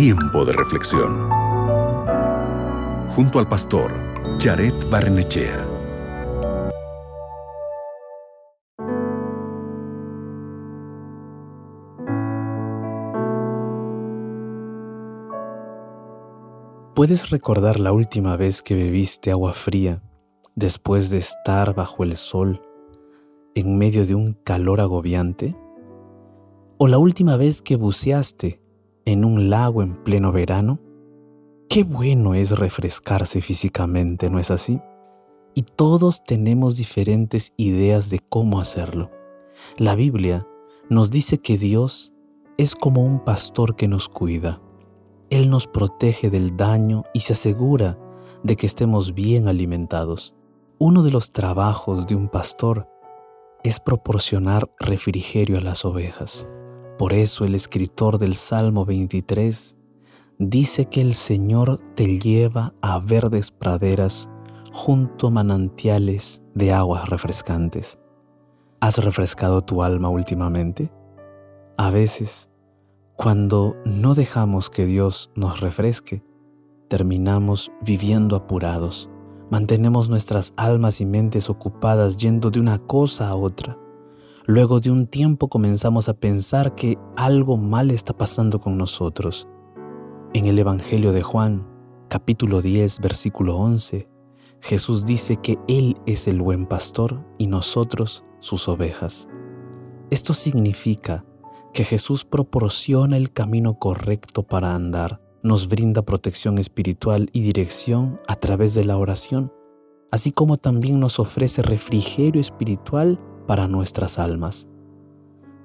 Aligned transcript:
Tiempo 0.00 0.44
de 0.44 0.52
reflexión. 0.52 1.28
Junto 3.08 3.40
al 3.40 3.48
pastor 3.48 3.92
Jared 4.38 4.72
Barnechea. 4.88 5.66
¿Puedes 16.94 17.30
recordar 17.30 17.80
la 17.80 17.90
última 17.90 18.36
vez 18.36 18.62
que 18.62 18.76
bebiste 18.76 19.32
agua 19.32 19.52
fría 19.52 20.00
después 20.54 21.10
de 21.10 21.18
estar 21.18 21.74
bajo 21.74 22.04
el 22.04 22.16
sol 22.16 22.62
en 23.56 23.76
medio 23.76 24.06
de 24.06 24.14
un 24.14 24.34
calor 24.44 24.80
agobiante? 24.80 25.56
¿O 26.78 26.86
la 26.86 26.98
última 26.98 27.36
vez 27.36 27.60
que 27.62 27.74
buceaste 27.74 28.67
en 29.08 29.24
un 29.24 29.50
lago 29.50 29.82
en 29.82 30.02
pleno 30.04 30.32
verano? 30.32 30.78
Qué 31.68 31.84
bueno 31.84 32.34
es 32.34 32.58
refrescarse 32.58 33.40
físicamente, 33.40 34.30
¿no 34.30 34.38
es 34.38 34.50
así? 34.50 34.80
Y 35.54 35.62
todos 35.62 36.22
tenemos 36.24 36.76
diferentes 36.76 37.52
ideas 37.56 38.10
de 38.10 38.20
cómo 38.20 38.60
hacerlo. 38.60 39.10
La 39.76 39.94
Biblia 39.94 40.46
nos 40.88 41.10
dice 41.10 41.38
que 41.38 41.58
Dios 41.58 42.14
es 42.56 42.74
como 42.74 43.02
un 43.02 43.24
pastor 43.24 43.76
que 43.76 43.88
nos 43.88 44.08
cuida 44.08 44.60
él 45.30 45.50
nos 45.50 45.66
protege 45.66 46.30
del 46.30 46.56
daño 46.56 47.04
y 47.12 47.20
se 47.20 47.34
asegura 47.34 47.98
de 48.42 48.56
que 48.56 48.64
estemos 48.64 49.14
bien 49.14 49.46
alimentados. 49.46 50.34
Uno 50.78 51.02
de 51.02 51.10
los 51.10 51.32
trabajos 51.32 52.06
de 52.06 52.14
un 52.14 52.28
pastor 52.28 52.88
es 53.62 53.78
proporcionar 53.78 54.70
refrigerio 54.78 55.58
a 55.58 55.60
las 55.60 55.84
ovejas. 55.84 56.46
Por 56.98 57.12
eso 57.12 57.44
el 57.44 57.54
escritor 57.54 58.18
del 58.18 58.34
Salmo 58.34 58.84
23 58.84 59.76
dice 60.40 60.86
que 60.86 61.00
el 61.00 61.14
Señor 61.14 61.80
te 61.94 62.18
lleva 62.18 62.74
a 62.82 62.98
verdes 62.98 63.52
praderas 63.52 64.28
junto 64.72 65.28
a 65.28 65.30
manantiales 65.30 66.42
de 66.54 66.72
aguas 66.72 67.08
refrescantes. 67.08 68.00
¿Has 68.80 68.98
refrescado 68.98 69.62
tu 69.62 69.84
alma 69.84 70.08
últimamente? 70.08 70.92
A 71.76 71.90
veces 71.90 72.50
cuando 73.14 73.74
no 73.84 74.14
dejamos 74.14 74.68
que 74.68 74.84
Dios 74.84 75.30
nos 75.34 75.60
refresque, 75.60 76.24
terminamos 76.88 77.72
viviendo 77.80 78.34
apurados. 78.34 79.08
Mantenemos 79.50 80.08
nuestras 80.08 80.52
almas 80.56 81.00
y 81.00 81.06
mentes 81.06 81.48
ocupadas 81.48 82.16
yendo 82.16 82.50
de 82.50 82.60
una 82.60 82.78
cosa 82.78 83.28
a 83.28 83.34
otra. 83.34 83.78
Luego 84.50 84.80
de 84.80 84.90
un 84.90 85.06
tiempo 85.06 85.48
comenzamos 85.48 86.08
a 86.08 86.14
pensar 86.14 86.74
que 86.74 86.96
algo 87.16 87.58
mal 87.58 87.90
está 87.90 88.16
pasando 88.16 88.60
con 88.60 88.78
nosotros. 88.78 89.46
En 90.32 90.46
el 90.46 90.58
Evangelio 90.58 91.12
de 91.12 91.20
Juan, 91.20 91.68
capítulo 92.08 92.62
10, 92.62 93.00
versículo 93.00 93.58
11, 93.58 94.08
Jesús 94.62 95.04
dice 95.04 95.36
que 95.36 95.58
Él 95.68 95.98
es 96.06 96.28
el 96.28 96.40
buen 96.40 96.64
pastor 96.64 97.26
y 97.36 97.46
nosotros 97.46 98.24
sus 98.38 98.68
ovejas. 98.68 99.28
Esto 100.08 100.32
significa 100.32 101.26
que 101.74 101.84
Jesús 101.84 102.24
proporciona 102.24 103.18
el 103.18 103.30
camino 103.30 103.78
correcto 103.78 104.44
para 104.44 104.74
andar, 104.74 105.20
nos 105.42 105.68
brinda 105.68 106.00
protección 106.00 106.56
espiritual 106.56 107.28
y 107.34 107.42
dirección 107.42 108.18
a 108.26 108.36
través 108.36 108.72
de 108.72 108.86
la 108.86 108.96
oración, 108.96 109.52
así 110.10 110.32
como 110.32 110.56
también 110.56 111.00
nos 111.00 111.18
ofrece 111.18 111.60
refrigerio 111.60 112.40
espiritual 112.40 113.18
para 113.48 113.66
nuestras 113.66 114.20
almas. 114.20 114.68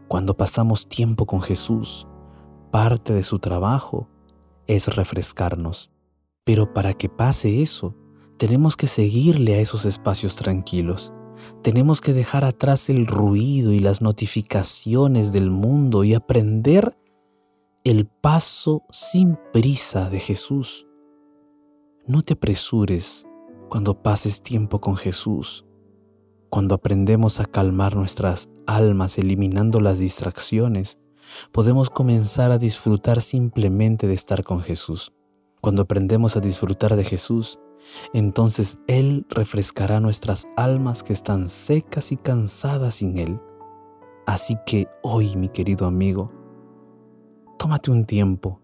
Cuando 0.07 0.35
pasamos 0.35 0.89
tiempo 0.89 1.27
con 1.27 1.41
Jesús, 1.41 2.07
parte 2.71 3.13
de 3.13 3.21
su 3.21 3.37
trabajo 3.37 4.09
es 4.65 4.95
refrescarnos. 4.95 5.91
Pero 6.43 6.73
para 6.73 6.95
que 6.95 7.09
pase 7.09 7.61
eso, 7.61 7.95
tenemos 8.39 8.75
que 8.75 8.87
seguirle 8.87 9.53
a 9.53 9.59
esos 9.59 9.85
espacios 9.85 10.35
tranquilos 10.35 11.13
tenemos 11.61 12.01
que 12.01 12.13
dejar 12.13 12.43
atrás 12.43 12.89
el 12.89 13.07
ruido 13.07 13.71
y 13.71 13.79
las 13.79 14.01
notificaciones 14.01 15.31
del 15.31 15.49
mundo 15.49 16.03
y 16.03 16.13
aprender 16.13 16.97
el 17.83 18.05
paso 18.05 18.83
sin 18.91 19.37
prisa 19.51 20.09
de 20.09 20.19
Jesús. 20.19 20.87
No 22.05 22.21
te 22.21 22.33
apresures 22.33 23.25
cuando 23.69 24.01
pases 24.01 24.41
tiempo 24.41 24.79
con 24.79 24.95
Jesús, 24.95 25.65
cuando 26.53 26.75
aprendemos 26.75 27.39
a 27.39 27.45
calmar 27.45 27.95
nuestras 27.95 28.47
almas 28.67 29.17
eliminando 29.17 29.79
las 29.79 29.97
distracciones, 29.97 30.99
podemos 31.51 31.89
comenzar 31.89 32.51
a 32.51 32.59
disfrutar 32.59 33.23
simplemente 33.23 34.05
de 34.05 34.13
estar 34.13 34.43
con 34.43 34.61
Jesús. 34.61 35.13
Cuando 35.61 35.81
aprendemos 35.81 36.37
a 36.37 36.41
disfrutar 36.41 36.95
de 36.95 37.05
Jesús, 37.05 37.59
entonces 38.13 38.77
Él 38.85 39.25
refrescará 39.29 39.99
nuestras 39.99 40.47
almas 40.55 41.01
que 41.01 41.13
están 41.13 41.49
secas 41.49 42.11
y 42.11 42.17
cansadas 42.17 42.93
sin 42.93 43.17
Él. 43.17 43.39
Así 44.27 44.55
que 44.63 44.87
hoy, 45.01 45.35
mi 45.35 45.49
querido 45.49 45.87
amigo, 45.87 46.31
tómate 47.57 47.89
un 47.89 48.05
tiempo, 48.05 48.61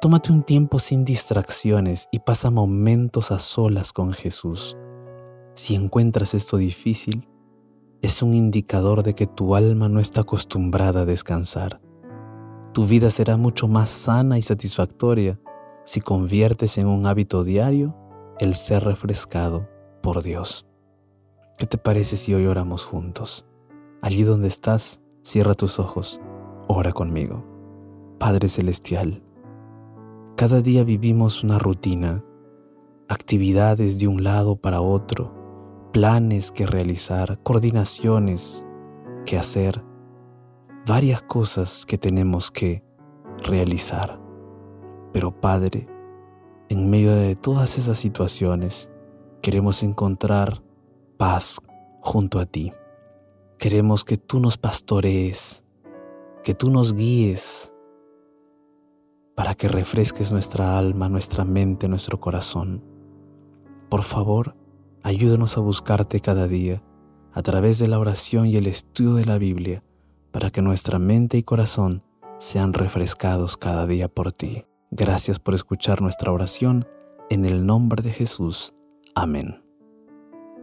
tómate 0.00 0.32
un 0.32 0.42
tiempo 0.42 0.78
sin 0.78 1.04
distracciones 1.04 2.08
y 2.10 2.20
pasa 2.20 2.50
momentos 2.50 3.30
a 3.30 3.40
solas 3.40 3.92
con 3.92 4.14
Jesús. 4.14 4.74
Si 5.54 5.76
encuentras 5.76 6.34
esto 6.34 6.56
difícil, 6.56 7.28
es 8.02 8.22
un 8.22 8.34
indicador 8.34 9.04
de 9.04 9.14
que 9.14 9.28
tu 9.28 9.54
alma 9.54 9.88
no 9.88 10.00
está 10.00 10.22
acostumbrada 10.22 11.02
a 11.02 11.04
descansar. 11.04 11.80
Tu 12.72 12.84
vida 12.84 13.08
será 13.10 13.36
mucho 13.36 13.68
más 13.68 13.88
sana 13.88 14.36
y 14.36 14.42
satisfactoria 14.42 15.38
si 15.84 16.00
conviertes 16.00 16.76
en 16.76 16.88
un 16.88 17.06
hábito 17.06 17.44
diario 17.44 17.96
el 18.40 18.54
ser 18.54 18.82
refrescado 18.82 19.68
por 20.02 20.24
Dios. 20.24 20.66
¿Qué 21.56 21.66
te 21.66 21.78
parece 21.78 22.16
si 22.16 22.34
hoy 22.34 22.46
oramos 22.46 22.84
juntos? 22.84 23.46
Allí 24.02 24.24
donde 24.24 24.48
estás, 24.48 25.00
cierra 25.22 25.54
tus 25.54 25.78
ojos, 25.78 26.20
ora 26.66 26.92
conmigo. 26.92 27.44
Padre 28.18 28.48
Celestial, 28.48 29.22
cada 30.36 30.60
día 30.62 30.82
vivimos 30.82 31.44
una 31.44 31.60
rutina, 31.60 32.24
actividades 33.08 34.00
de 34.00 34.08
un 34.08 34.24
lado 34.24 34.56
para 34.56 34.80
otro, 34.80 35.43
planes 35.94 36.50
que 36.50 36.66
realizar, 36.66 37.38
coordinaciones 37.44 38.66
que 39.24 39.38
hacer, 39.38 39.84
varias 40.88 41.22
cosas 41.22 41.86
que 41.86 41.98
tenemos 41.98 42.50
que 42.50 42.82
realizar. 43.44 44.20
Pero 45.12 45.40
Padre, 45.40 45.86
en 46.68 46.90
medio 46.90 47.14
de 47.14 47.36
todas 47.36 47.78
esas 47.78 47.96
situaciones, 47.96 48.90
queremos 49.40 49.84
encontrar 49.84 50.64
paz 51.16 51.60
junto 52.00 52.40
a 52.40 52.46
ti. 52.46 52.72
Queremos 53.56 54.04
que 54.04 54.16
tú 54.16 54.40
nos 54.40 54.58
pastorees, 54.58 55.62
que 56.42 56.54
tú 56.54 56.72
nos 56.72 56.94
guíes 56.94 57.72
para 59.36 59.54
que 59.54 59.68
refresques 59.68 60.32
nuestra 60.32 60.76
alma, 60.76 61.08
nuestra 61.08 61.44
mente, 61.44 61.86
nuestro 61.86 62.18
corazón. 62.18 62.82
Por 63.88 64.02
favor, 64.02 64.56
ayúdanos 65.04 65.56
a 65.58 65.60
buscarte 65.60 66.18
cada 66.18 66.48
día 66.48 66.82
a 67.32 67.42
través 67.42 67.78
de 67.78 67.86
la 67.88 67.98
oración 67.98 68.46
y 68.46 68.56
el 68.56 68.66
estudio 68.66 69.14
de 69.14 69.26
la 69.26 69.38
Biblia 69.38 69.84
para 70.32 70.50
que 70.50 70.62
nuestra 70.62 70.98
mente 70.98 71.36
y 71.36 71.42
corazón 71.42 72.02
sean 72.38 72.72
refrescados 72.72 73.56
cada 73.56 73.86
día 73.86 74.08
por 74.08 74.32
ti. 74.32 74.64
Gracias 74.90 75.38
por 75.38 75.54
escuchar 75.54 76.00
nuestra 76.00 76.32
oración. 76.32 76.88
En 77.30 77.44
el 77.44 77.66
nombre 77.66 78.02
de 78.02 78.10
Jesús. 78.10 78.74
Amén. 79.14 79.62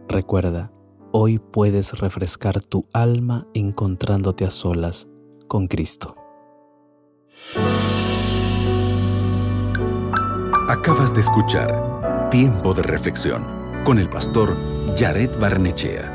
Recuerda, 0.08 0.72
hoy 1.12 1.38
puedes 1.38 1.98
refrescar 1.98 2.60
tu 2.60 2.86
alma 2.92 3.46
encontrándote 3.54 4.44
a 4.44 4.50
solas 4.50 5.08
con 5.48 5.68
Cristo. 5.68 6.16
Acabas 10.68 11.14
de 11.14 11.20
escuchar 11.20 12.28
Tiempo 12.30 12.74
de 12.74 12.82
Reflexión 12.82 13.61
con 13.84 13.98
el 13.98 14.08
pastor 14.08 14.56
Jared 14.96 15.30
Barnechea. 15.38 16.11